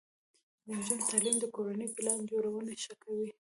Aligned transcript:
د 0.65 0.67
نجونو 0.79 1.07
تعلیم 1.09 1.37
د 1.39 1.45
کورنۍ 1.55 1.87
پلان 1.95 2.19
جوړونې 2.29 2.75
ښه 2.83 2.93
کوي. 3.03 3.29